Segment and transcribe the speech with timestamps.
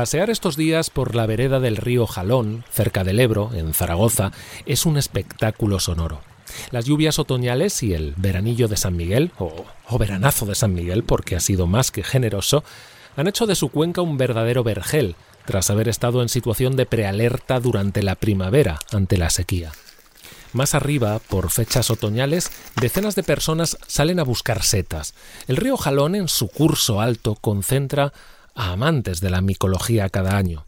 [0.00, 4.32] Pasear estos días por la vereda del río Jalón, cerca del Ebro, en Zaragoza,
[4.64, 6.22] es un espectáculo sonoro.
[6.70, 11.04] Las lluvias otoñales y el veranillo de San Miguel, o, o, veranazo de San Miguel,
[11.04, 12.64] porque ha sido más que generoso,
[13.14, 17.60] han hecho de su cuenca un verdadero vergel, tras haber estado en situación de prealerta
[17.60, 19.72] durante la primavera ante la sequía.
[20.54, 25.12] Más arriba, por fechas otoñales, decenas de personas salen a buscar setas.
[25.46, 28.14] El río Jalón, en su curso alto, concentra
[28.68, 30.64] amantes de la micología cada año.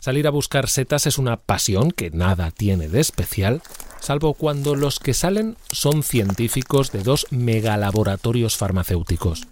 [0.00, 3.62] Salir a buscar setas es una pasión que nada tiene de especial,
[3.98, 9.46] salvo cuando los que salen son científicos de dos megalaboratorios farmacéuticos.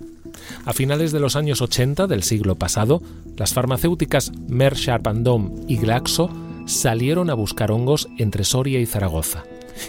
[0.64, 3.02] A finales de los años 80 del siglo pasado,
[3.37, 6.30] las farmacéuticas Merck Sharp Dohme y Glaxo
[6.66, 9.45] salieron a buscar hongos entre Soria y Zaragoza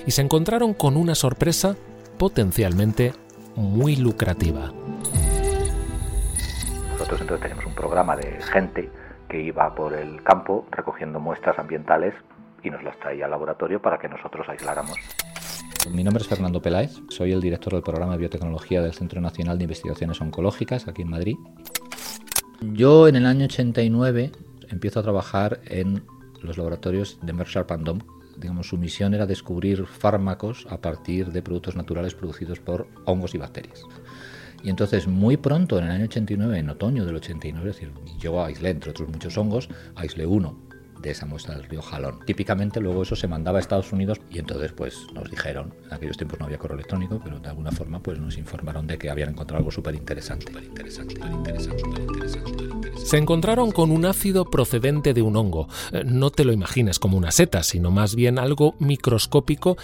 [0.07, 1.75] y se encontraron con una sorpresa
[2.17, 3.13] potencialmente
[3.55, 4.71] muy lucrativa.
[7.09, 8.87] Nosotros entonces tenemos un programa de gente
[9.27, 12.13] que iba por el campo recogiendo muestras ambientales
[12.61, 14.95] y nos las traía al laboratorio para que nosotros aisláramos.
[15.91, 19.57] Mi nombre es Fernando Peláez, soy el director del programa de biotecnología del Centro Nacional
[19.57, 21.35] de Investigaciones Oncológicas aquí en Madrid.
[22.61, 24.31] Yo en el año 89
[24.69, 26.03] empiezo a trabajar en
[26.43, 27.71] los laboratorios de Merck Sharp.
[28.37, 33.39] Digamos, su misión era descubrir fármacos a partir de productos naturales producidos por hongos y
[33.39, 33.83] bacterias.
[34.63, 38.43] Y entonces muy pronto, en el año 89, en otoño del 89, es decir, yo
[38.43, 40.69] aislé, entre otros muchos hongos, aislé uno
[41.01, 42.19] de esa muestra del río Jalón.
[42.25, 46.17] Típicamente luego eso se mandaba a Estados Unidos y entonces pues nos dijeron, en aquellos
[46.17, 49.29] tiempos no había correo electrónico, pero de alguna forma pues nos informaron de que habían
[49.29, 50.51] encontrado algo súper interesante.
[52.97, 55.67] Se encontraron con un ácido procedente de un hongo.
[55.91, 59.77] Eh, no te lo imagines como una seta, sino más bien algo microscópico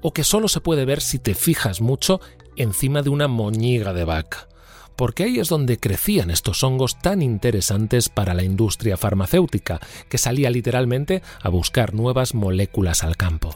[0.00, 2.20] o que solo se puede ver si te fijas mucho
[2.58, 4.48] encima de una moñiga de vaca,
[4.96, 10.50] porque ahí es donde crecían estos hongos tan interesantes para la industria farmacéutica, que salía
[10.50, 13.54] literalmente a buscar nuevas moléculas al campo.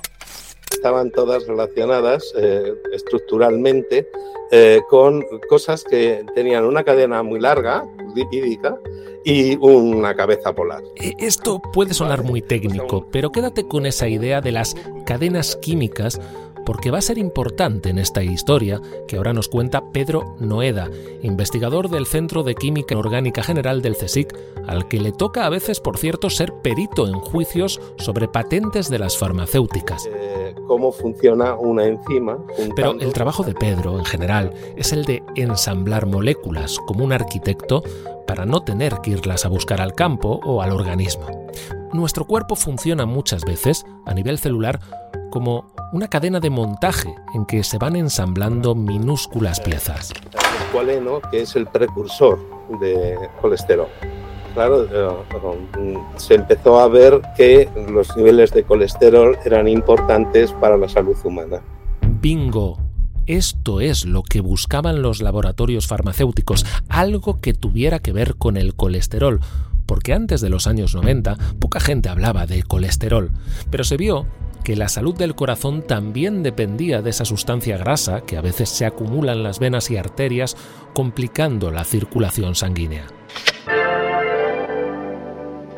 [0.71, 4.09] Estaban todas relacionadas eh, estructuralmente
[4.51, 8.79] eh, con cosas que tenían una cadena muy larga, lipídica,
[9.25, 10.83] y una cabeza polar.
[10.97, 14.75] E, esto puede sonar muy técnico, pero quédate con esa idea de las
[15.07, 16.21] cadenas químicas
[16.65, 20.91] porque va a ser importante en esta historia que ahora nos cuenta Pedro Noeda,
[21.23, 24.37] investigador del Centro de Química Orgánica General del CSIC,
[24.67, 28.99] al que le toca a veces, por cierto, ser perito en juicios sobre patentes de
[28.99, 30.07] las farmacéuticas.
[30.07, 32.39] Eh, ¿Cómo funciona una enzima?
[32.75, 37.83] Pero el trabajo de Pedro, en general, es el de ensamblar moléculas como un arquitecto
[38.27, 41.27] para no tener que irlas a buscar al campo o al organismo.
[41.93, 44.81] Nuestro cuerpo funciona muchas veces, a nivel celular,
[45.33, 50.13] como una cadena de montaje en que se van ensamblando minúsculas piezas.
[50.13, 52.39] El coaleno, que es el precursor
[52.81, 53.89] de colesterol.
[54.53, 60.89] Claro, eh, se empezó a ver que los niveles de colesterol eran importantes para la
[60.89, 61.63] salud humana.
[62.21, 62.79] Bingo.
[63.27, 68.75] Esto es lo que buscaban los laboratorios farmacéuticos, algo que tuviera que ver con el
[68.75, 69.41] colesterol,
[69.87, 73.31] porque antes de los años 90 poca gente hablaba de colesterol,
[73.71, 74.27] pero se vio
[74.63, 78.87] que la salud del corazón también dependía de esa sustancia grasa que a veces se
[78.87, 80.57] acumula en las venas y arterias,
[80.95, 83.07] complicando la circulación sanguínea.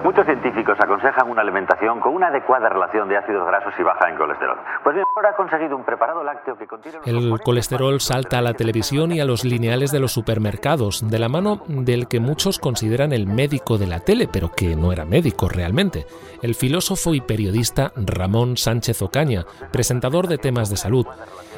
[0.04, 4.18] Muchos científicos aconsejan una alimentación con una adecuada relación de ácidos grasos y baja en
[4.18, 4.58] colesterol.
[4.82, 6.98] Pues bien, ahora ha conseguido un preparado lácteo que contiene...
[7.06, 11.30] El colesterol salta a la televisión y a los lineales de los supermercados, de la
[11.30, 15.48] mano del que muchos consideran el médico de la tele, pero que no era médico
[15.48, 16.04] realmente.
[16.42, 21.06] El filósofo y periodista Ramón Sánchez Ocaña, presentador de temas de salud.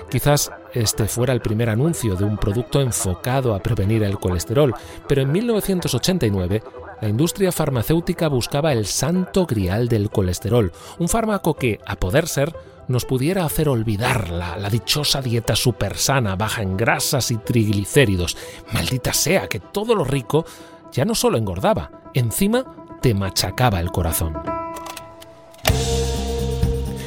[0.08, 4.72] Quizás este fuera el primer anuncio de un producto enfocado a prevenir el colesterol,
[5.08, 6.62] pero en 1989
[7.00, 12.54] la industria farmacéutica buscaba el santo grial del colesterol, un fármaco que, a poder ser,
[12.88, 18.36] nos pudiera hacer olvidar la, dichosa dieta supersana, baja en grasas y triglicéridos.
[18.72, 20.46] Maldita sea que todo lo rico
[20.92, 22.64] ya no solo engordaba, encima
[23.02, 24.34] te machacaba el corazón.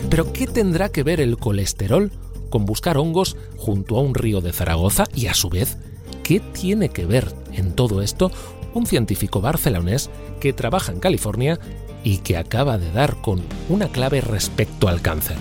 [0.10, 2.12] Pero ¿qué tendrá que ver el colesterol
[2.50, 5.78] con buscar hongos junto a un río de Zaragoza y a su vez,
[6.24, 8.32] ¿qué tiene que ver en todo esto
[8.74, 11.60] un científico barcelonés que trabaja en California
[12.04, 15.38] y que acaba de dar con una clave respecto al cáncer.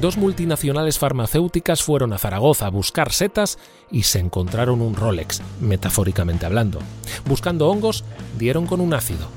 [0.00, 3.58] Dos multinacionales farmacéuticas fueron a Zaragoza a buscar setas
[3.90, 6.78] y se encontraron un Rolex, metafóricamente hablando.
[7.26, 8.04] Buscando hongos,
[8.38, 9.28] dieron con un ácido.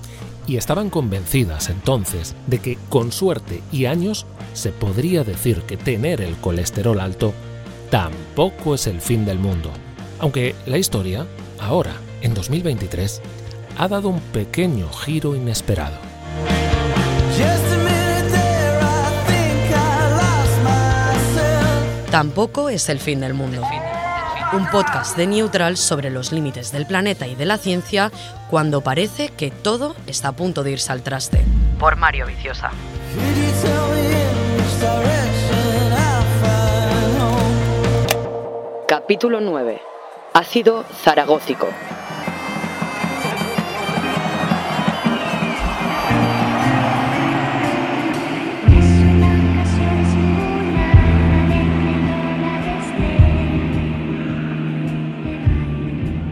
[0.47, 6.21] Y estaban convencidas entonces de que con suerte y años se podría decir que tener
[6.21, 7.33] el colesterol alto
[7.89, 9.69] tampoco es el fin del mundo.
[10.19, 11.25] Aunque la historia,
[11.59, 13.21] ahora, en 2023,
[13.77, 15.97] ha dado un pequeño giro inesperado.
[22.09, 23.61] Tampoco es el fin del mundo.
[24.53, 28.11] Un podcast de Neutral sobre los límites del planeta y de la ciencia
[28.51, 31.43] cuando parece que todo está a punto de irse al traste.
[31.79, 32.69] Por Mario Viciosa.
[38.87, 39.81] Capítulo 9.
[40.35, 41.67] Ácido zaragócico.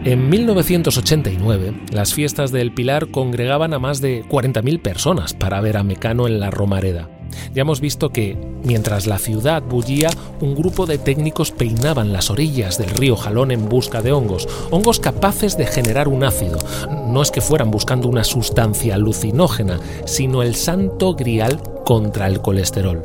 [0.04, 5.84] En 1989, las fiestas del Pilar congregaban a más de 40.000 personas para ver a
[5.84, 7.08] Mecano en la Romareda.
[7.54, 10.10] Ya hemos visto que, mientras la ciudad bullía,
[10.40, 14.98] un grupo de técnicos peinaban las orillas del río Jalón en busca de hongos, hongos
[14.98, 16.58] capaces de generar un ácido.
[17.06, 23.04] No es que fueran buscando una sustancia alucinógena, sino el santo grial contra el colesterol.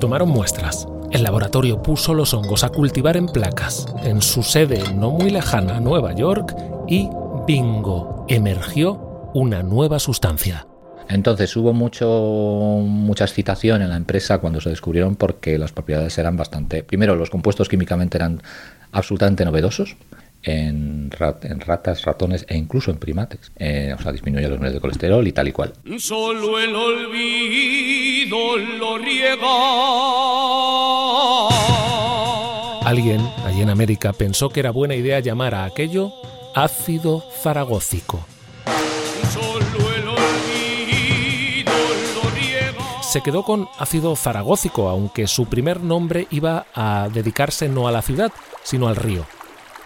[0.00, 5.10] Tomaron muestras, el laboratorio puso los hongos a cultivar en placas en su sede no
[5.10, 6.54] muy lejana, Nueva York,
[6.86, 7.08] y
[7.46, 10.66] bingo, emergió una nueva sustancia.
[11.08, 12.06] Entonces hubo mucho,
[12.84, 16.82] mucha excitación en la empresa cuando se descubrieron porque las propiedades eran bastante...
[16.82, 18.42] Primero, los compuestos químicamente eran
[18.92, 19.96] absolutamente novedosos
[20.42, 23.52] en, ratas, ratones e incluso en primates.
[23.56, 25.72] Eh, o sea, disminuye los niveles de colesterol y tal y cual.
[25.98, 30.35] Solo el olvido lo riega.
[32.86, 36.12] Alguien allí en América pensó que era buena idea llamar a aquello
[36.54, 38.24] ácido zaragócico.
[43.02, 48.02] Se quedó con ácido zaragócico, aunque su primer nombre iba a dedicarse no a la
[48.02, 48.30] ciudad,
[48.62, 49.26] sino al río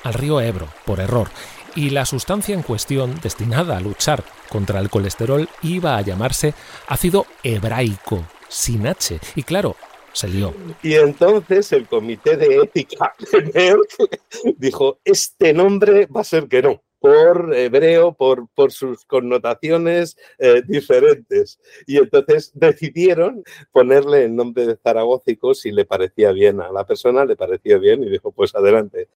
[0.02, 1.30] al río Ebro, por error,
[1.74, 6.52] y la sustancia en cuestión, destinada a luchar contra el colesterol, iba a llamarse
[6.86, 9.20] ácido hebraico, sin H.
[9.36, 9.76] Y claro,
[10.12, 10.54] se lió.
[10.82, 14.20] Y entonces el comité de ética de Merck
[14.58, 20.62] dijo, este nombre va a ser que no por hebreo, por, por sus connotaciones eh,
[20.66, 21.58] diferentes.
[21.86, 23.42] Y entonces decidieron
[23.72, 26.60] ponerle el nombre de zaragócico si le parecía bien.
[26.60, 29.08] A la persona le parecía bien y dijo, pues adelante.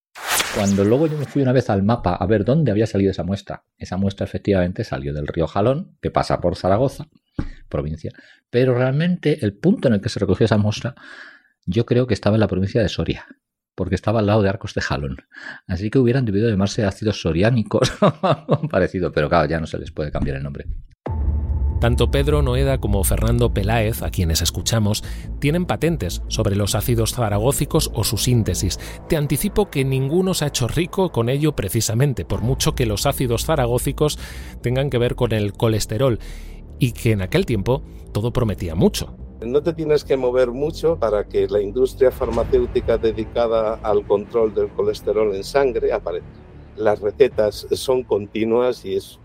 [0.57, 3.23] Cuando luego yo me fui una vez al mapa a ver dónde había salido esa
[3.23, 7.09] muestra, esa muestra efectivamente salió del río Jalón, que pasa por Zaragoza,
[7.75, 8.11] provincia,
[8.49, 10.95] pero realmente el punto en el que se recogió esa muestra
[11.67, 13.27] yo creo que estaba en la provincia de Soria
[13.75, 15.17] porque estaba al lado de Arcos de Jalón.
[15.67, 19.91] Así que hubieran debido llamarse ácidos soriánicos o parecido, pero claro, ya no se les
[19.91, 20.67] puede cambiar el nombre.
[21.81, 25.05] Tanto Pedro Noeda como Fernando Peláez, a quienes escuchamos,
[25.39, 28.79] tienen patentes sobre los ácidos zaragócicos o su síntesis.
[29.07, 33.05] Te anticipo que ninguno se ha hecho rico con ello precisamente, por mucho que los
[33.05, 34.19] ácidos zaragócicos
[34.63, 36.21] tengan que ver con el colesterol,
[36.79, 37.83] y que en aquel tiempo
[38.13, 39.17] todo prometía mucho.
[39.41, 44.69] No te tienes que mover mucho para que la industria farmacéutica dedicada al control del
[44.69, 46.29] colesterol en sangre aparezca.
[46.77, 49.21] Las recetas son continuas y es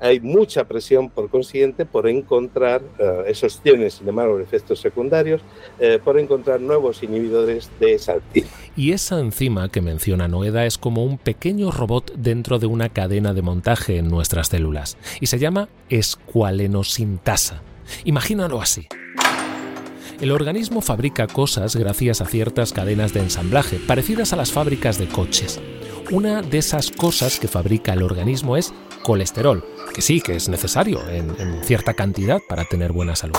[0.00, 5.42] hay mucha presión por consiguiente por encontrar, eh, esos tienen sin embargo efectos secundarios,
[5.78, 8.48] eh, por encontrar nuevos inhibidores de esa enzima.
[8.76, 13.34] Y esa enzima que menciona Noeda es como un pequeño robot dentro de una cadena
[13.34, 17.62] de montaje en nuestras células y se llama escualenosintasa.
[18.04, 18.86] Imagínalo así.
[20.20, 25.06] El organismo fabrica cosas gracias a ciertas cadenas de ensamblaje, parecidas a las fábricas de
[25.06, 25.60] coches.
[26.10, 29.64] Una de esas cosas que fabrica el organismo es colesterol,
[29.94, 33.38] que sí, que es necesario en, cierta cantidad para tener buena salud.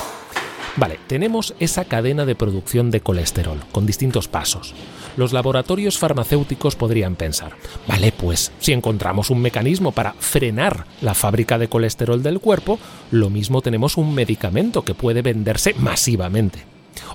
[0.75, 4.73] Vale, tenemos esa cadena de producción de colesterol, con distintos pasos.
[5.17, 7.53] Los laboratorios farmacéuticos podrían pensar,
[7.87, 12.79] vale, pues si encontramos un mecanismo para frenar la fábrica de colesterol del cuerpo,
[13.11, 16.63] lo mismo tenemos un medicamento que puede venderse masivamente.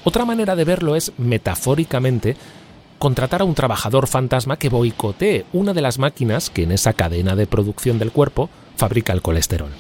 [0.03, 2.37] Otra manera de verlo es, metafóricamente,
[2.99, 7.37] contratar a un trabajador fantasma que boicotee una de las máquinas que en esa cadena
[7.37, 9.71] de producción del cuerpo fabrica el colesterol.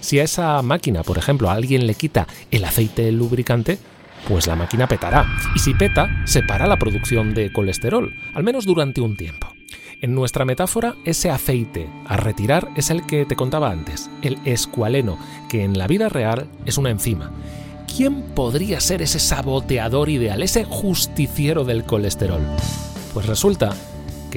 [0.00, 3.78] Si a esa máquina, por ejemplo, a alguien le quita el aceite lubricante,
[4.28, 5.26] pues la máquina petará.
[5.54, 9.48] Y si peta, se para la producción de colesterol, al menos durante un tiempo.
[10.00, 15.18] En nuestra metáfora, ese aceite a retirar es el que te contaba antes, el escualeno,
[15.48, 17.32] que en la vida real es una enzima.
[17.96, 22.42] ¿Quién podría ser ese saboteador ideal, ese justiciero del colesterol?
[23.12, 23.74] Pues resulta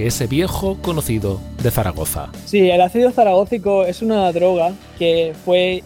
[0.01, 2.29] que ese viejo conocido de Zaragoza.
[2.47, 5.83] Sí, el ácido zaragócico es una droga que fue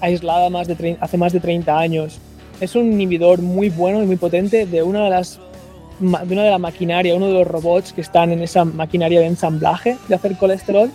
[0.00, 2.18] aislada más de hace más de 30 años.
[2.60, 5.38] Es un inhibidor muy bueno y muy potente de una de las
[6.00, 9.26] de una de la maquinaria, uno de los robots que están en esa maquinaria de
[9.26, 10.90] ensamblaje de hacer colesterol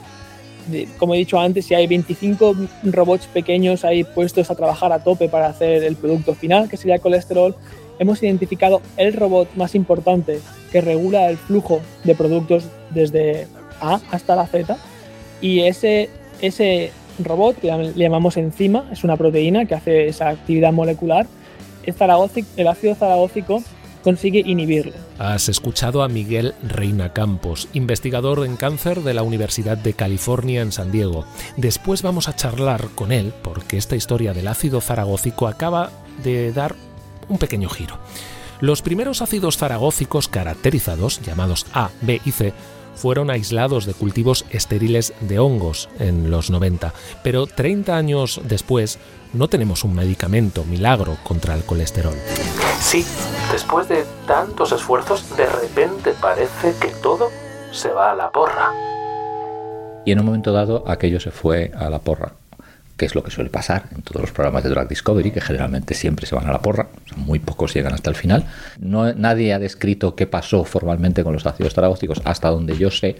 [0.97, 5.27] como he dicho antes, si hay 25 robots pequeños ahí puestos a trabajar a tope
[5.27, 7.55] para hacer el producto final, que sería colesterol,
[8.01, 10.39] hemos identificado el robot más importante
[10.71, 13.47] que regula el flujo de productos desde
[13.79, 14.75] A hasta la Z.
[15.39, 16.09] Y ese,
[16.41, 21.27] ese robot, que le llamamos enzima, es una proteína que hace esa actividad molecular,
[21.85, 23.63] el ácido zaragócico
[24.03, 24.93] consigue inhibirlo.
[25.19, 30.71] Has escuchado a Miguel Reina Campos, investigador en cáncer de la Universidad de California en
[30.71, 31.25] San Diego.
[31.55, 35.91] Después vamos a charlar con él porque esta historia del ácido zaragócico acaba
[36.23, 36.75] de dar
[37.31, 37.97] un pequeño giro.
[38.59, 42.53] Los primeros ácidos zaragócicos caracterizados, llamados A, B y C,
[42.93, 48.99] fueron aislados de cultivos estériles de hongos en los 90, pero 30 años después
[49.33, 52.13] no tenemos un medicamento milagro contra el colesterol.
[52.79, 53.03] Sí,
[53.51, 57.29] después de tantos esfuerzos, de repente parece que todo
[57.71, 58.71] se va a la porra.
[60.05, 62.33] Y en un momento dado aquello se fue a la porra
[63.01, 65.95] que es lo que suele pasar en todos los programas de Drug Discovery, que generalmente
[65.95, 68.45] siempre se van a la porra, muy pocos llegan hasta el final.
[68.77, 73.15] No, nadie ha descrito qué pasó formalmente con los ácidos taragóticos hasta donde yo sé,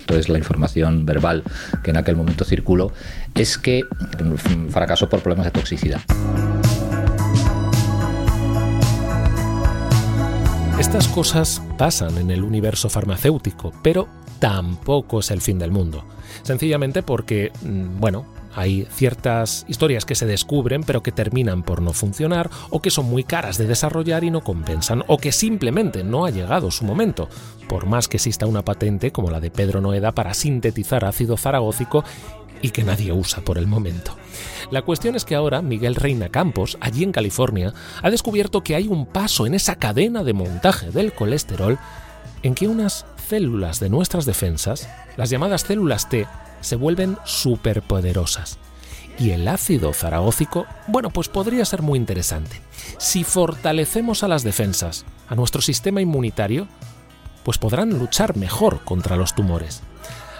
[0.00, 1.44] entonces la información verbal
[1.84, 2.90] que en aquel momento circuló,
[3.36, 3.84] es que
[4.70, 6.00] fracasó por problemas de toxicidad.
[10.80, 14.08] Estas cosas pasan en el universo farmacéutico, pero
[14.40, 16.04] tampoco es el fin del mundo.
[16.42, 21.92] Sencillamente porque, mm, bueno, hay ciertas historias que se descubren pero que terminan por no
[21.92, 26.24] funcionar o que son muy caras de desarrollar y no compensan o que simplemente no
[26.24, 27.28] ha llegado su momento,
[27.68, 32.04] por más que exista una patente como la de Pedro Noeda para sintetizar ácido zaragócico
[32.62, 34.16] y que nadie usa por el momento.
[34.70, 38.86] La cuestión es que ahora Miguel Reina Campos, allí en California, ha descubierto que hay
[38.86, 41.78] un paso en esa cadena de montaje del colesterol
[42.42, 46.26] en que unas células de nuestras defensas, las llamadas células T,
[46.60, 48.58] se vuelven superpoderosas.
[49.18, 52.60] Y el ácido zaragócico, bueno, pues podría ser muy interesante.
[52.98, 56.68] Si fortalecemos a las defensas, a nuestro sistema inmunitario,
[57.44, 59.82] pues podrán luchar mejor contra los tumores.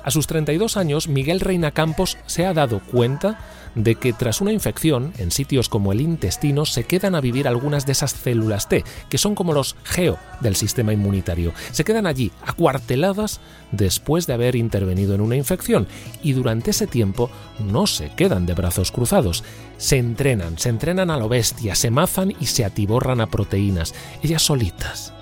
[0.02, 3.38] A sus 32 años, Miguel Reina Campos se ha dado cuenta
[3.74, 7.86] de que tras una infección en sitios como el intestino se quedan a vivir algunas
[7.86, 11.52] de esas células T, que son como los geo del sistema inmunitario.
[11.72, 13.40] Se quedan allí, acuarteladas,
[13.70, 15.86] después de haber intervenido en una infección,
[16.22, 19.44] y durante ese tiempo no se quedan de brazos cruzados.
[19.76, 24.42] Se entrenan, se entrenan a lo bestia, se mazan y se atiborran a proteínas, ellas
[24.42, 25.12] solitas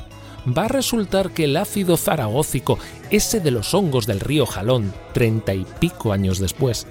[0.57, 2.79] va a resultar que el ácido zaragócico,
[3.11, 6.87] ese de los hongos del río Jalón, treinta y pico años después,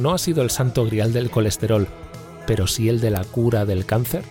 [0.00, 1.88] no ha sido el santo grial del colesterol,
[2.46, 4.22] pero sí el de la cura del cáncer?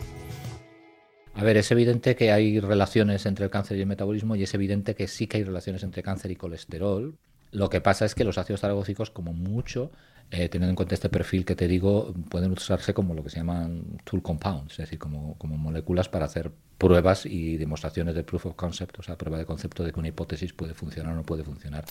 [1.35, 4.53] A ver, es evidente que hay relaciones entre el cáncer y el metabolismo y es
[4.53, 7.17] evidente que sí que hay relaciones entre cáncer y colesterol.
[7.53, 9.91] Lo que pasa es que los ácidos taragócicos, como mucho,
[10.31, 13.37] eh, teniendo en cuenta este perfil que te digo, pueden usarse como lo que se
[13.37, 18.47] llaman tool compounds, es decir, como, como moléculas para hacer pruebas y demostraciones de proof
[18.47, 21.23] of concept, o sea, prueba de concepto de que una hipótesis puede funcionar o no
[21.23, 21.85] puede funcionar.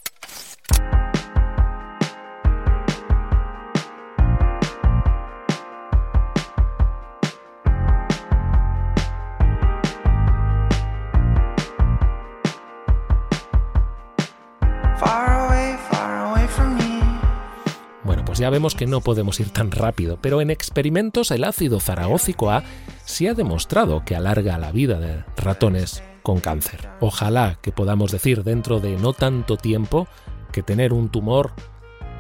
[18.43, 22.65] Ya vemos que no podemos ir tan rápido, pero en experimentos el ácido zaragócico A
[23.05, 26.89] sí ha demostrado que alarga la vida de ratones con cáncer.
[26.99, 30.09] Ojalá que podamos decir dentro de no tanto tiempo
[30.51, 31.53] que tener un tumor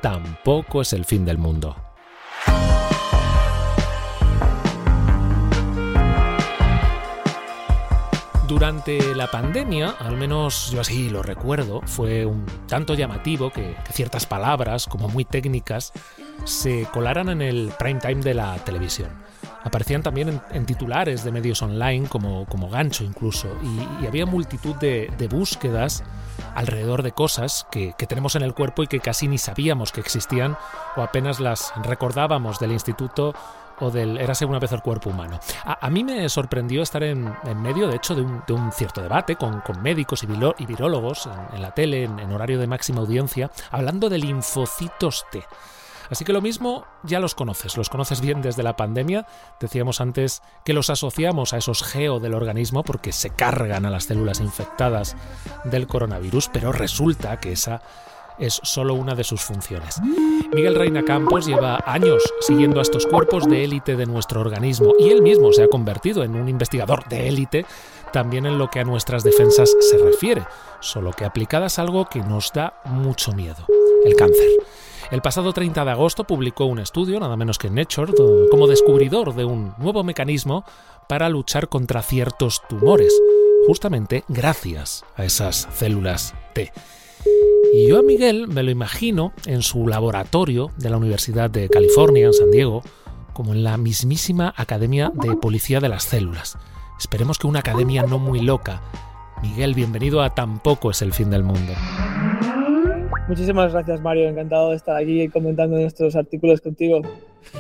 [0.01, 1.75] tampoco es el fin del mundo.
[8.49, 14.27] Durante la pandemia, al menos yo así lo recuerdo, fue un tanto llamativo que, ciertas
[14.27, 15.93] palabras, como muy técnicas,
[16.45, 19.11] se colaran en el prime time de la televisión.
[19.63, 25.29] Aparecían también en, titulares de medios online como, como gancho incluso, y, había multitud de,
[25.31, 26.03] búsquedas
[26.57, 30.01] alrededor de cosas que, que, tenemos en el cuerpo y que casi ni sabíamos que
[30.01, 30.57] existían
[30.97, 33.35] o apenas las recordábamos del instituto
[33.83, 35.39] o del una vez el cuerpo humano.
[35.65, 40.23] A, mí me sorprendió estar en, medio, de hecho, de un, cierto debate con, médicos
[40.23, 45.43] y, virólogos en, la tele, en, horario de máxima audiencia, hablando de linfocitos T.
[46.11, 49.27] Así que lo mismo ya los conoces, los conoces bien desde la pandemia.
[49.59, 54.05] Decíamos antes que los asociamos a esos geo del organismo porque se cargan a las
[54.05, 55.17] células infectadas
[55.65, 57.81] del coronavirus, pero resulta que esa
[58.39, 60.01] es solo una de sus funciones.
[60.53, 65.11] Miguel Reina Campos lleva años siguiendo a estos cuerpos de élite de nuestro organismo y
[65.11, 67.67] él mismo se ha convertido en un investigador de élite
[68.13, 70.45] también en lo que a nuestras defensas se refiere,
[70.81, 73.67] solo que aplicadas a algo que nos da mucho miedo,
[74.05, 74.49] el cáncer.
[75.11, 78.13] El pasado 30 de agosto publicó un estudio, nada menos que Nature,
[78.51, 80.65] como descubridor de un nuevo mecanismo
[81.09, 83.13] para luchar contra ciertos tumores,
[83.67, 86.73] justamente gracias a esas células T.
[87.75, 92.27] Y yo a Miguel me lo imagino en su laboratorio de la Universidad de California,
[92.27, 92.83] en San Diego,
[93.33, 96.59] como en la mismísima Academia de Policía de las Células.
[96.99, 98.83] Esperemos que una academia no muy loca.
[99.43, 101.73] Miguel, bienvenido a Tampoco es el fin del mundo.
[103.27, 104.29] Muchísimas gracias, Mario.
[104.29, 107.01] Encantado de estar aquí comentando nuestros artículos contigo.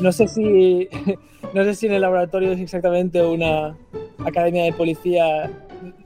[0.02, 0.90] No sé si,
[1.54, 3.74] no sé si en el laboratorio es exactamente una
[4.18, 5.50] academia de policía.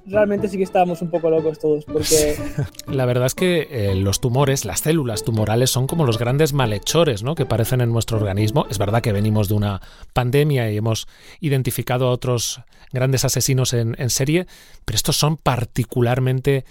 [0.06, 2.36] Realmente sí que estábamos un poco locos todos, porque...
[2.86, 7.22] La verdad es que eh, los tumores, las células tumorales son como los grandes malhechores
[7.22, 7.34] ¿no?
[7.34, 8.66] que aparecen en nuestro organismo.
[8.70, 9.80] Es verdad que venimos de una
[10.12, 11.08] pandemia y hemos
[11.40, 12.60] identificado a otros
[12.92, 14.46] grandes asesinos en, en serie,
[14.84, 16.64] pero estos son particularmente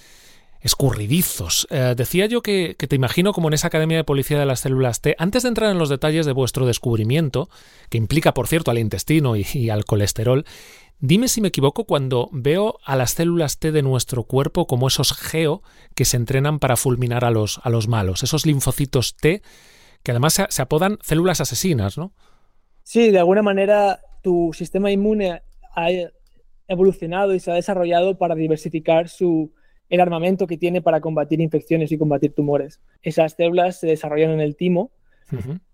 [0.65, 1.67] escurridizos.
[1.69, 4.99] Eh, decía yo que, te imagino como en esa Academia de Policía de las Células
[4.99, 5.15] T.
[5.19, 7.49] Antes de entrar en los detalles de vuestro descubrimiento,
[7.89, 10.43] que implica, por cierto, al intestino y, al colesterol,
[10.99, 15.13] dime si me equivoco cuando veo a las células T de nuestro cuerpo como esos
[15.13, 15.61] geo
[15.95, 19.41] que se entrenan para fulminar a los, a los malos, esos linfocitos T
[20.03, 22.13] que además se, se apodan células asesinas, ¿no?
[22.83, 25.41] Sí, de alguna manera tu sistema inmune
[25.75, 25.87] ha
[26.67, 29.53] evolucionado y se ha desarrollado para diversificar su,
[29.89, 32.81] el armamento que tiene para combatir infecciones y combatir tumores.
[33.01, 34.91] Esas células se desarrollan en el timo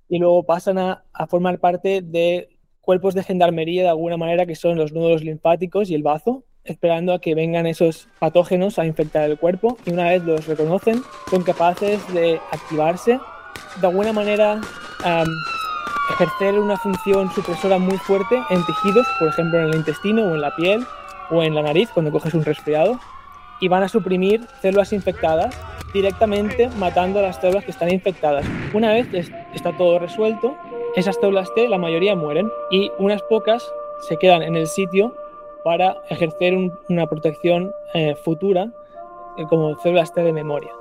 [0.07, 2.50] y luego pasan a, formar parte de
[2.81, 7.13] cuerpos de gendarmería de alguna manera que son los nudos linfáticos y el bazo, esperando
[7.13, 9.77] a que vengan esos patógenos a infectar el cuerpo.
[9.85, 13.19] Y una vez los reconocen son capaces de activarse,
[13.79, 14.59] de alguna manera
[16.13, 20.41] ejercer una función supresora muy fuerte en tejidos, por ejemplo en el intestino o en
[20.41, 20.85] la piel
[21.29, 23.00] o en la nariz cuando coges un resfriado.
[23.59, 25.55] Y van a suprimir células infectadas
[25.93, 28.45] directamente matando a las células que están infectadas.
[28.73, 29.07] Una vez
[29.53, 30.57] está todo resuelto,
[30.95, 35.15] esas células T, la mayoría mueren y unas pocas se quedan en el sitio
[35.63, 36.55] para ejercer
[36.89, 38.72] una protección eh, futura
[39.37, 40.72] eh, como células T de memoria.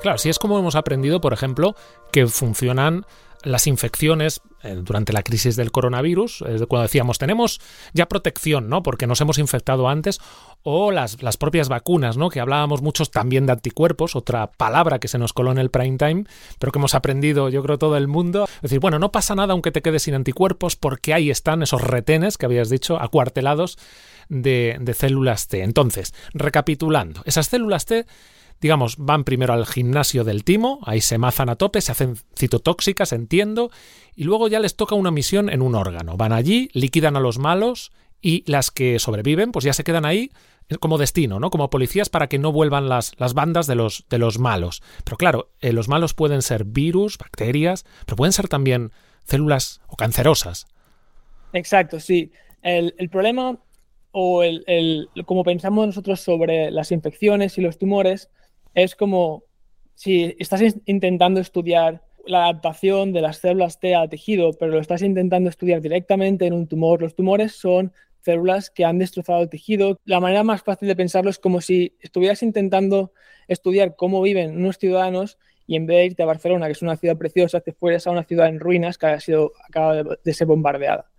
[0.00, 1.74] Claro, así es como hemos aprendido, por ejemplo,
[2.12, 3.04] que funcionan
[3.42, 7.60] las infecciones eh, durante la crisis del coronavirus, cuando decíamos tenemos
[7.92, 8.82] ya protección, ¿no?
[8.82, 10.20] Porque nos hemos infectado antes,
[10.64, 12.30] o las, las, propias vacunas, ¿no?
[12.30, 15.96] Que hablábamos muchos también de anticuerpos, otra palabra que se nos coló en el prime
[15.96, 16.24] time,
[16.58, 18.44] pero que hemos aprendido, yo creo, todo el mundo.
[18.56, 21.82] Es decir, bueno, no pasa nada aunque te quedes sin anticuerpos, porque ahí están esos
[21.82, 23.78] retenes que habías dicho, acuartelados
[24.28, 25.62] de, de células T.
[25.62, 28.06] Entonces, recapitulando, esas células T
[28.60, 33.12] digamos, van primero al gimnasio del timo, ahí se mazan a tope, se hacen citotóxicas,
[33.12, 33.70] entiendo,
[34.14, 36.16] y luego ya les toca una misión en un órgano.
[36.16, 40.30] Van allí, liquidan a los malos y las que sobreviven, pues ya se quedan ahí
[40.80, 41.50] como destino, ¿no?
[41.50, 44.82] Como policías para que no vuelvan las, las bandas de los, de los malos.
[45.04, 48.92] Pero claro, eh, los malos pueden ser virus, bacterias, pero pueden ser también
[49.24, 50.66] células o cancerosas.
[51.52, 52.32] Exacto, sí.
[52.62, 53.58] El, el problema
[54.10, 58.30] o el, el, como pensamos nosotros sobre las infecciones y los tumores
[58.74, 59.44] es como
[59.94, 65.02] si estás intentando estudiar la adaptación de las células T al tejido, pero lo estás
[65.02, 67.00] intentando estudiar directamente en un tumor.
[67.00, 69.98] Los tumores son células que han destrozado el tejido.
[70.04, 73.12] La manera más fácil de pensarlo es como si estuvieras intentando
[73.48, 76.96] estudiar cómo viven unos ciudadanos y en vez de irte a Barcelona, que es una
[76.96, 80.46] ciudad preciosa, te fueras a una ciudad en ruinas que ha sido, acaba de, ser
[80.46, 81.10] bombardeada.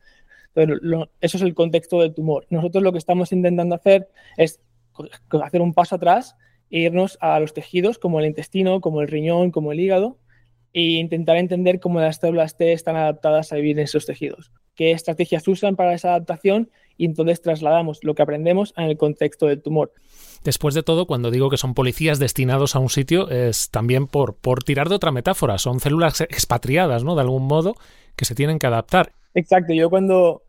[0.55, 2.47] eso es el contexto del tumor.
[2.49, 4.59] Nosotros lo que estamos intentando hacer es
[5.43, 6.35] hacer un paso atrás
[6.71, 10.17] e irnos a los tejidos como el intestino, como el riñón, como el hígado
[10.73, 14.91] e intentar entender cómo las células T están adaptadas a vivir en esos tejidos, qué
[14.91, 19.61] estrategias usan para esa adaptación y entonces trasladamos lo que aprendemos en el contexto del
[19.61, 19.93] tumor.
[20.43, 24.35] Después de todo, cuando digo que son policías destinados a un sitio, es también por,
[24.35, 27.15] por tirar de otra metáfora, son células expatriadas, ¿no?
[27.15, 27.75] De algún modo,
[28.15, 29.11] que se tienen que adaptar.
[29.33, 30.43] Exacto, yo cuando,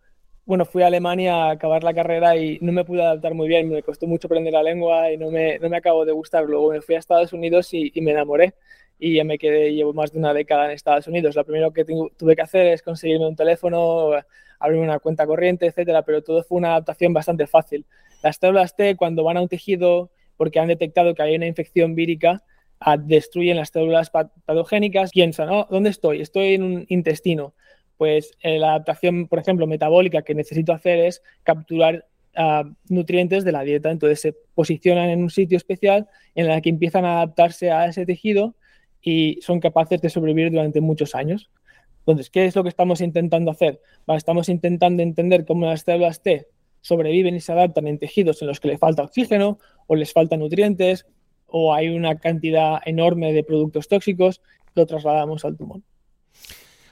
[0.47, 3.69] bueno, fui a Alemania a acabar la carrera y no me pude adaptar muy bien,
[3.69, 6.45] me costó mucho aprender la lengua y no me, no me acabó de gustar.
[6.45, 8.55] Luego me fui a Estados Unidos y, y me enamoré
[9.01, 11.35] y ya me quedé, llevo más de una década en Estados Unidos.
[11.35, 14.11] Lo primero que tuve que hacer es conseguirme un teléfono,
[14.59, 17.87] abrir una cuenta corriente, etcétera, pero todo fue una adaptación bastante fácil.
[18.23, 21.95] Las células T, cuando van a un tejido porque han detectado que hay una infección
[21.95, 22.43] vírica,
[22.79, 26.21] ah, destruyen las células patogénicas, piensan, oh, ¿dónde estoy?
[26.21, 27.55] Estoy en un intestino.
[28.01, 33.53] Pues eh, la adaptación, por ejemplo, metabólica que necesito hacer es capturar ah, nutrientes de
[33.53, 33.91] la dieta.
[33.91, 38.07] Entonces se posicionan en un sitio especial en el que empiezan a adaptarse a ese
[38.07, 38.55] tejido
[39.03, 41.51] y son capaces de sobrevivir durante muchos años.
[41.99, 43.83] Entonces, ¿qué es lo que estamos intentando hacer?
[44.17, 46.47] estamos intentando entender cómo las células T
[46.81, 50.41] sobreviven y se adaptan en tejidos en los que les falta oxígeno o les faltan
[50.41, 51.05] nutrientes
[51.49, 54.41] o hay una cantidad enorme de productos tóxicos
[54.75, 55.83] lo trasladamos al tumor.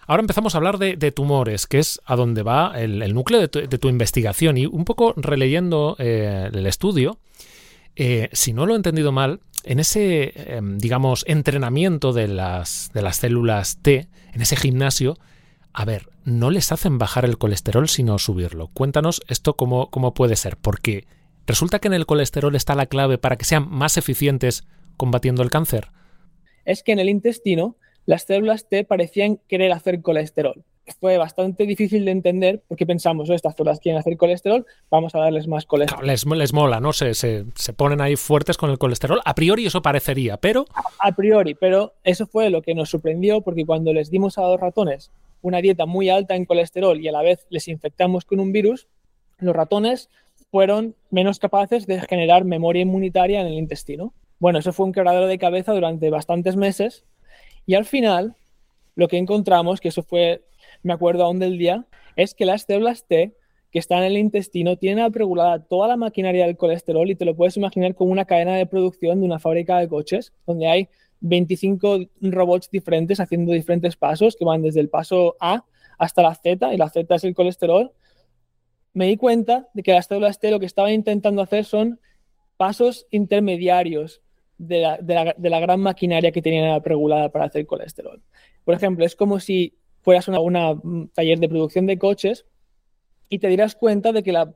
[0.09, 3.89] Ahora empezamos a hablar de, tumores, que es a donde va el, núcleo de tu,
[3.91, 4.57] investigación.
[4.57, 7.19] Y un poco releyendo eh, el estudio,
[7.95, 13.83] eh, si no lo he entendido mal, en ese, em, digamos, entrenamiento de las, células
[13.83, 15.19] T, en ese gimnasio,
[15.75, 18.69] a ver, no les hacen bajar el colesterol sino subirlo.
[18.69, 21.07] Cuéntanos esto cómo puede ser, porque
[21.47, 24.65] resulta que en el colesterol está la clave para que sean más eficientes
[24.97, 25.91] combatiendo el cáncer.
[26.65, 27.77] Es que en el intestino
[28.09, 30.65] las células T parecían querer hacer colesterol.
[30.99, 35.19] Fue bastante difícil de entender porque pensamos, oh, estas células quieren hacer colesterol, vamos a
[35.19, 36.07] darles más colesterol.
[36.07, 36.95] les, les, mola, ¿no?
[36.95, 37.45] Se, se,
[37.77, 39.21] ponen ahí fuertes con el colesterol.
[39.27, 40.65] A priori eso parecería, pero...
[41.01, 44.59] A, priori, pero eso fue lo que nos sorprendió porque cuando les dimos a los
[44.59, 45.11] ratones
[45.43, 48.89] una dieta muy alta en colesterol y a la vez les infectamos con un virus,
[49.37, 50.09] los ratones
[50.51, 54.15] fueron menos capaces de generar memoria inmunitaria en el intestino.
[54.39, 57.05] Bueno, eso fue un quebradero de cabeza durante bastantes meses
[57.69, 58.35] y al final,
[58.95, 60.43] lo que encontramos, que eso fue,
[60.83, 61.85] me acuerdo aún del día,
[62.17, 63.37] es que las células T
[63.71, 67.37] que están en el intestino tienen regulada toda la maquinaria del colesterol y te lo
[67.37, 70.89] puedes imaginar como una cadena de producción de una fábrica de coches, donde hay
[71.21, 75.67] 25 robots diferentes haciendo diferentes pasos que van desde el paso A
[75.99, 77.93] hasta la Z, y la Z es el colesterol.
[78.95, 82.01] Me di cuenta de que las células T lo que estaban intentando hacer son
[82.57, 84.23] pasos intermediarios
[84.59, 88.21] de la, gran maquinaria que tenían regulada para hacer colesterol.
[88.65, 92.45] Por ejemplo, es como si fueras una, una mm, taller de producción de coches
[93.29, 94.55] y te dirás cuenta de que la,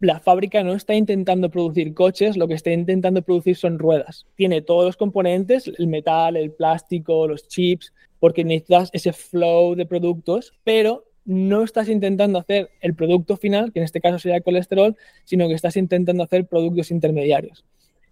[0.00, 4.26] la, fábrica no está intentando producir coches, lo que está intentando producir son ruedas.
[4.36, 9.86] Tiene todos los componentes, el metal, el plástico, los chips, porque necesitas ese flow de
[9.86, 14.96] productos, pero no estás intentando hacer el producto final, que en este caso sería colesterol,
[15.24, 17.64] sino que estás intentando hacer productos intermediarios.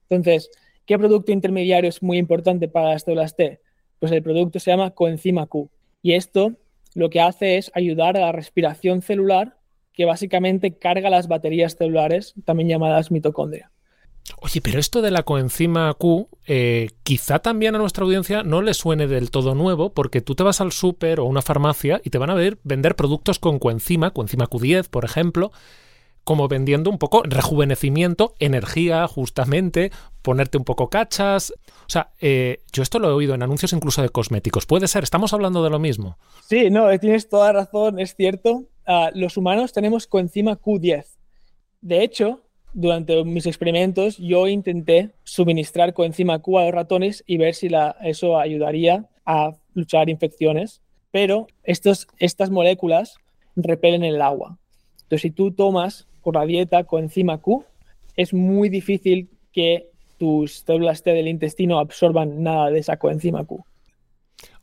[0.09, 0.51] Entonces,
[0.87, 3.61] ¿Qué producto intermediario es muy importante para las células T?
[3.99, 5.71] Pues el producto se llama coenzima Q.
[6.03, 6.57] Y esto
[6.95, 9.57] lo que hace es ayudar a la respiración celular,
[9.93, 13.71] que básicamente carga las baterías celulares, también llamadas mitocondria.
[14.39, 18.75] Oye, pero esto de la coenzima Q, eh, quizá también a nuestra audiencia no le
[18.75, 22.11] suene del todo nuevo, porque tú te vas al súper o a una farmacia y
[22.11, 25.53] te van a ver, vender productos con coenzima, coenzima Q10, por ejemplo,
[26.31, 29.91] como vendiendo un poco rejuvenecimiento, energía, justamente,
[30.23, 31.53] ponerte un poco cachas.
[31.67, 34.65] O sea, eh, yo esto lo he oído en anuncios incluso de cosméticos.
[34.65, 35.03] ¿Puede ser?
[35.03, 36.19] ¿Estamos hablando de lo mismo?
[36.49, 38.63] Sí, no, tienes toda razón, es cierto.
[38.87, 41.05] Ah, los humanos tenemos coenzima Q10.
[41.81, 42.43] De hecho,
[42.75, 47.71] durante mis experimentos yo intenté suministrar coenzima Q a los ratones y ver si
[48.05, 53.17] eso ayudaría a luchar infecciones, pero estos, estas moléculas
[53.57, 54.61] repelen el agua.
[55.03, 57.65] Entonces, si tú tomas por la dieta coenzima Q,
[58.17, 63.65] es muy difícil que tus células T del intestino absorban nada de esa coenzima Q.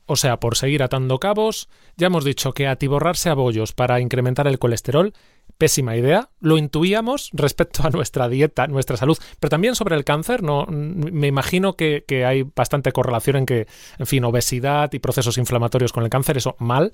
[0.10, 1.68] O sea, por seguir atando cabos,
[1.98, 5.14] ya hemos dicho que atiborrarse a bollos para incrementar el colesterol,
[5.58, 6.30] pésima idea.
[6.40, 10.44] Lo intuíamos respecto a nuestra dieta, nuestra salud, pero también sobre el cáncer.
[10.44, 13.68] No, me imagino que, hay bastante correlación en que,
[14.00, 16.92] en fin, obesidad y procesos inflamatorios con el cáncer, eso mal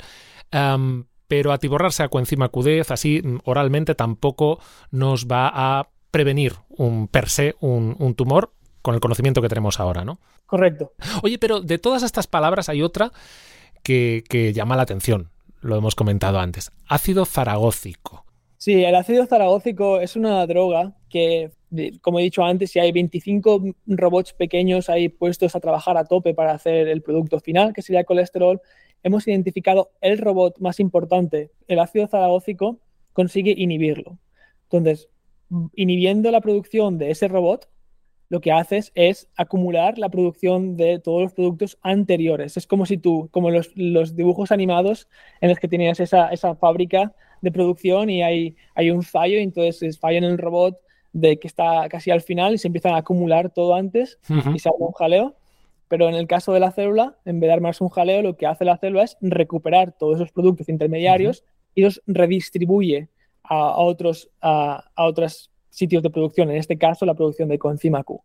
[1.34, 4.60] pero atiborrarse a coenzima Q10 así mm, oralmente tampoco
[4.91, 10.06] nos va a prevenir un per se un, tumor con el conocimiento que tenemos ahora,
[10.06, 10.19] ¿no?
[10.46, 10.93] Correcto.
[11.24, 13.12] Oye, pero de todas estas palabras hay otra
[13.82, 18.26] que, que llama la atención, lo hemos comentado antes, ácido zaragócico.
[18.60, 21.50] Sí, el ácido zaragócico es una droga que,
[22.02, 26.36] como he dicho antes, si hay 25 robots pequeños ahí puestos a trabajar a tope
[26.36, 28.62] para hacer el producto final, que sería el colesterol,
[29.04, 32.80] hemos identificado el robot más importante, el ácido zaragócico,
[33.13, 34.18] consigue inhibirlo.
[34.63, 35.10] Entonces,
[35.76, 37.70] inhibiendo la producción de ese robot,
[38.30, 42.58] lo que haces es acumular la producción de todos los productos anteriores.
[42.58, 45.08] Es como si tú, como los, dibujos animados
[45.39, 50.00] en los que tenías esa, fábrica de producción y hay, hay un fallo, y entonces
[50.00, 50.80] falla en el robot
[51.12, 54.70] de que está casi al final y se empiezan a acumular todo antes y se
[54.70, 55.36] hace un jaleo.
[55.94, 58.48] Pero en el caso de la célula, en vez de armarse un jaleo, lo que
[58.48, 61.44] hace la célula es recuperar todos esos productos intermediarios
[61.76, 63.10] y los redistribuye
[63.44, 68.24] a, otros, a, otros sitios de producción, en este caso la producción de coenzima Q.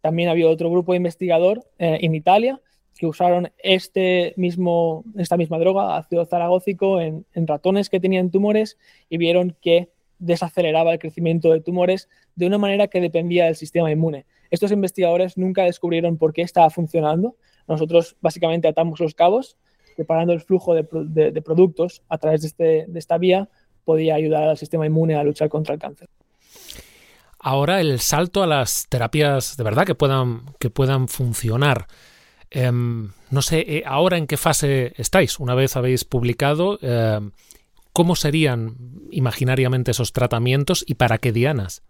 [0.00, 2.60] También había otro grupo de investigador eh, en Italia
[2.96, 8.78] que usaron este mismo, esta misma droga, ácido zaragócico, en, en, ratones que tenían tumores
[9.08, 9.88] y vieron que
[10.20, 14.24] desaceleraba el crecimiento de tumores de una manera que dependía del sistema inmune.
[14.50, 17.36] Estos investigadores nunca descubrieron por qué estaba funcionando.
[17.66, 19.56] Nosotros básicamente atamos los cabos,
[19.96, 20.84] preparando el flujo de,
[21.42, 23.48] productos a través de, este, de esta vía
[23.84, 26.08] podía ayudar al sistema inmune a luchar contra el cáncer.
[27.38, 31.86] Ahora el salto a las terapias de verdad que puedan, que puedan funcionar.
[32.50, 37.30] Em, no sé, eh, ahora en qué fase estáis, una vez habéis publicado, em,
[37.94, 38.76] ¿cómo serían
[39.10, 41.82] imaginariamente esos tratamientos y para qué dianas?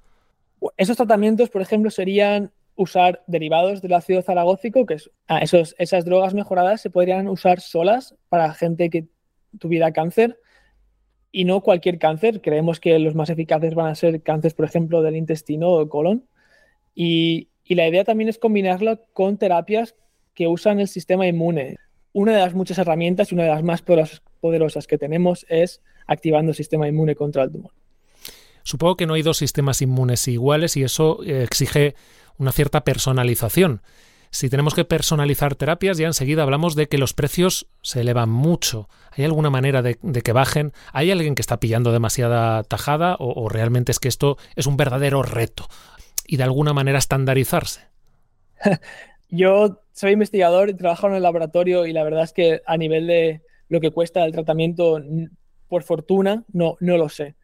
[0.76, 6.32] Esos tratamientos, por ejemplo, serían usar derivados del ácido zaragócico, que es, ah, esas drogas
[6.34, 9.08] mejoradas se podrían usar solas para gente que
[9.58, 10.38] tuviera cáncer
[11.32, 12.40] y no cualquier cáncer.
[12.40, 16.28] Creemos que los más eficaces van a ser cánceres, por ejemplo, del intestino o colon.
[16.94, 19.96] Y, y la idea también es combinarlo con terapias
[20.34, 21.78] que usan el sistema inmune.
[22.12, 26.50] Una de las muchas herramientas y una de las más poderosas que tenemos es activando
[26.50, 27.72] el sistema inmune contra el tumor.
[28.62, 31.94] Supongo que no hay dos sistemas inmunes iguales y eso exige
[32.36, 33.82] una cierta personalización.
[34.30, 38.88] Si tenemos que personalizar terapias, ya enseguida hablamos de que los precios se elevan mucho.
[39.12, 40.72] ¿Hay alguna manera de, que bajen?
[40.92, 45.22] ¿Hay alguien que está pillando demasiada tajada o realmente es que esto es un verdadero
[45.22, 45.66] reto
[46.26, 47.80] y de alguna manera estandarizarse?
[49.30, 53.06] Yo soy investigador y trabajo en el laboratorio y la verdad es que a nivel
[53.06, 55.02] de lo que cuesta el tratamiento,
[55.68, 57.34] por fortuna, no, no lo sé.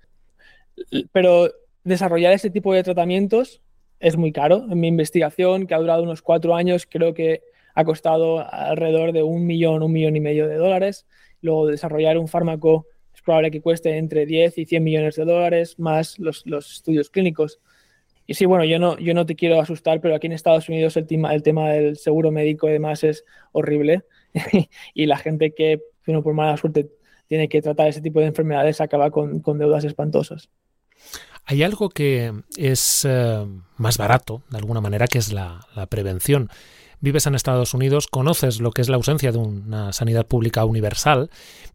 [1.12, 1.50] Pero
[1.84, 3.62] desarrollar ese tipo de tratamientos
[4.00, 4.66] es muy caro.
[4.70, 7.42] En mi investigación, que ha durado unos cuatro años, creo que
[7.74, 11.06] ha costado alrededor de un millón, un millón y medio de dólares.
[11.40, 15.78] Luego, desarrollar un fármaco es probable que cueste entre 10 y 100 millones de dólares,
[15.78, 17.60] más los, estudios clínicos.
[18.26, 20.96] Y sí, bueno, yo no, yo no te quiero asustar, pero aquí en Estados Unidos
[20.96, 24.04] el tema, el tema del seguro médico y demás es horrible.
[24.94, 26.88] y la gente que, bueno, por mala suerte,
[27.26, 30.50] tiene que tratar ese tipo de enfermedades acaba con, deudas espantosas.
[31.46, 36.48] Hay algo que es eh, más barato, de alguna manera, que es la, prevención.
[37.00, 41.30] Vives en Estados Unidos, conoces lo que es la ausencia de una sanidad pública universal,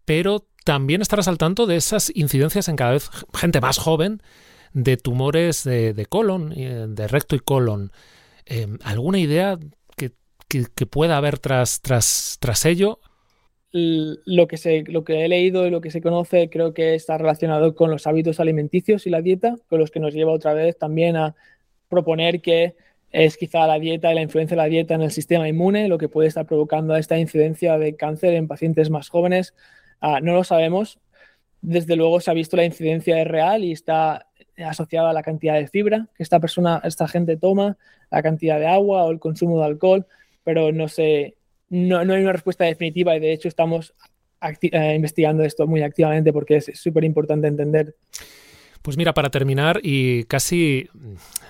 [0.06, 4.24] pero también estarás al tanto de esas incidencias en cada vez gente más joven
[4.74, 7.92] de tumores de, colon, eh, de recto y colon.
[8.46, 9.58] Em, ¿Alguna idea
[9.96, 13.00] que, pueda haber tras, tras ello?
[13.72, 17.20] Lo que, se, lo que he leído y lo que se conoce creo que está
[17.20, 20.78] relacionado con los hábitos alimenticios y la dieta, con los que nos lleva otra vez
[20.78, 21.36] también a
[21.88, 22.76] proponer que
[23.12, 25.98] es quizá la dieta y la influencia de la dieta en el sistema inmune lo
[25.98, 29.54] que puede estar provocando esta incidencia de cáncer en pacientes más jóvenes.
[30.00, 31.00] Ah, no lo sabemos.
[31.62, 34.28] Desde luego se ha visto la incidencia es real y está
[34.58, 37.78] asociada a la cantidad de fibra que esta persona, esta gente toma,
[38.12, 40.08] la cantidad de agua o el consumo de alcohol,
[40.44, 41.36] pero no sé,
[41.70, 43.94] no, hay una respuesta definitiva y de hecho estamos
[44.42, 47.96] eh, investigando esto muy activamente porque es súper importante entender.
[48.82, 50.88] Pues mira, para terminar y casi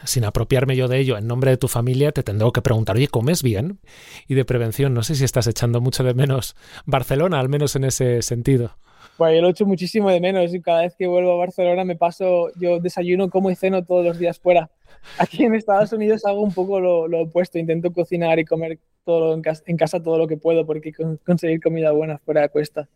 [0.04, 3.08] sin apropiarme yo de ello, en nombre de tu familia te tendré que preguntar, oye,
[3.08, 3.80] ¿comes bien?
[4.28, 6.56] Y de prevención, no sé si estás echando mucho de menos
[6.86, 8.72] Barcelona, al menos en ese sentido.
[9.18, 11.96] Pues yo lo echo muchísimo de menos y cada vez que vuelvo a Barcelona me
[11.96, 14.72] paso, yo desayuno, como y ceno todos los días fuera.
[15.18, 19.42] Aquí en Estados Unidos hago un poco lo, opuesto, intento cocinar y comer todo en,
[19.78, 20.92] casa, todo lo que puedo porque
[21.26, 22.88] conseguir comida buena fuera cuesta.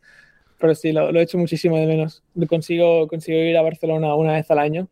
[0.60, 2.24] Pero sí, lo, lo echo muchísimo de menos.
[2.48, 4.88] Consigo, consigo ir a Barcelona una vez al año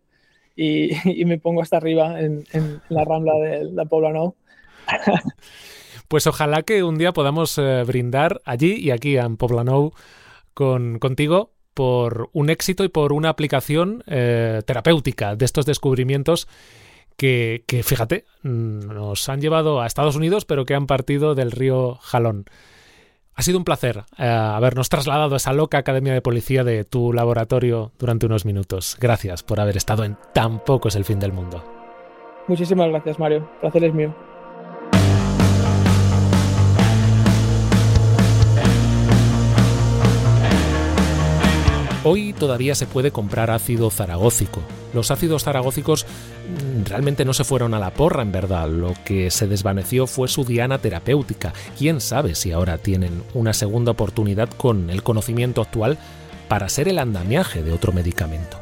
[0.56, 4.12] y, y me pongo hasta arriba en, en la rambla de la Pobla
[6.08, 9.94] Pues ojalá que un día podamos eh, brindar allí y aquí en Poblenou
[10.54, 16.48] con, contigo por un éxito y por una aplicación eh, terapéutica de estos descubrimientos
[17.18, 21.96] que, fíjate, mm, nos han llevado a Estados Unidos, pero que han partido del río
[22.02, 22.46] Jalón.
[23.34, 27.14] Ha sido un placer eh, habernos trasladado a esa loca academia de policía de tu
[27.14, 28.98] laboratorio durante unos minutos.
[29.00, 31.64] Gracias por haber estado en Tan poco es el fin del mundo.
[32.48, 33.50] Muchísimas gracias, Mario.
[33.62, 34.14] Placer es mío.
[42.04, 44.62] Hoy todavía se puede comprar ácido zaragócico.
[44.92, 48.68] Los ácidos zaragócicos mm, realmente no se fueron a la porra, en verdad.
[48.70, 51.54] Lo que se desvaneció fue su diana terapéutica.
[51.78, 56.00] ¿Quién sabe si ahora tienen una segunda oportunidad con el conocimiento actual
[56.48, 58.58] para ser el andamiaje de otro medicamento?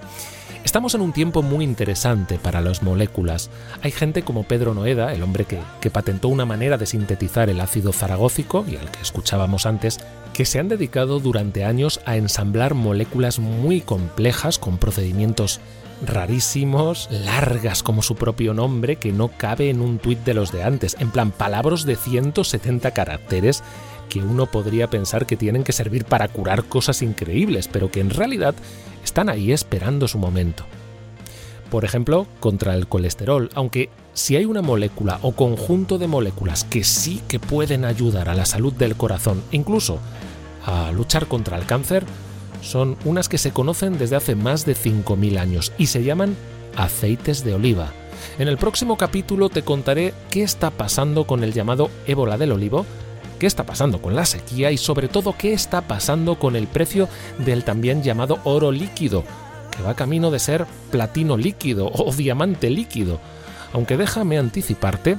[0.66, 3.50] Estamos en un tiempo muy interesante para las moléculas.
[3.82, 7.94] Hay gente como Pedro Noeda, el hombre que, patentó una manera de sintetizar el ácido
[7.94, 10.00] zaragócico y al que escuchábamos antes,
[10.40, 15.60] que se han dedicado durante años a ensamblar moléculas muy complejas con procedimientos
[16.06, 20.64] rarísimos, largas como su propio nombre, que no cabe en un tuit de los de
[20.64, 23.66] antes, en plan palabras de 170 caracteres
[24.08, 28.10] que uno podría pensar que tienen que servir para curar cosas increíbles, pero que en
[28.10, 28.56] realidad
[29.04, 30.64] están ahí esperando su momento.
[31.70, 36.86] Por ejemplo, contra el colesterol, aunque si hay una molécula o conjunto de moléculas que
[36.86, 40.00] sí que pueden ayudar a la salud del corazón, incluso
[40.70, 42.06] a luchar contra el cáncer,
[42.62, 46.36] son unas que se conocen desde hace más de 5.000 años y se llaman
[46.76, 47.92] aceites de oliva.
[48.38, 52.86] En el próximo capítulo te contaré qué está pasando con el llamado ébola del olivo
[53.40, 57.08] qué está pasando con la sequía y sobre todo qué está pasando con el precio
[57.40, 59.24] del también llamado oro líquido,
[59.76, 63.20] que va camino de ser platino líquido o diamante líquido.
[63.74, 65.18] Aunque déjame anticiparte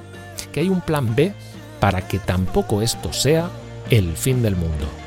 [0.52, 1.32] que hay un plan B
[1.80, 3.50] para que tampoco esto sea
[3.88, 4.99] el fin del mundo.